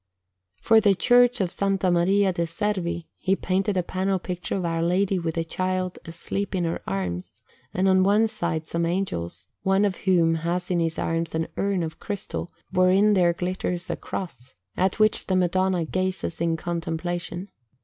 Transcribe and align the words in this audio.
For 0.55 0.81
the 0.81 0.95
Church 0.95 1.39
of 1.41 1.49
S. 1.49 1.61
Maria 1.83 2.33
de' 2.33 2.47
Servi 2.47 3.07
he 3.19 3.35
painted 3.35 3.77
a 3.77 3.83
panel 3.83 4.17
picture 4.17 4.55
of 4.55 4.65
Our 4.65 4.81
Lady 4.81 5.19
with 5.19 5.35
the 5.35 5.43
Child 5.43 5.99
asleep 6.05 6.55
in 6.55 6.63
her 6.63 6.81
arms, 6.87 7.39
and 7.71 7.87
on 7.87 8.01
one 8.01 8.27
side 8.27 8.65
some 8.65 8.87
Angels, 8.87 9.49
one 9.61 9.85
of 9.85 9.97
whom 9.97 10.33
has 10.41 10.71
in 10.71 10.79
his 10.79 10.97
arms 10.97 11.35
an 11.35 11.49
urn 11.55 11.83
of 11.83 11.99
crystal, 11.99 12.51
wherein 12.71 13.13
there 13.13 13.33
glitters 13.33 13.91
a 13.91 13.95
Cross, 13.95 14.55
at 14.75 14.97
which 14.97 15.27
the 15.27 15.35
Madonna 15.35 15.85
gazes 15.85 16.41
in 16.41 16.57
contemplation. 16.57 17.49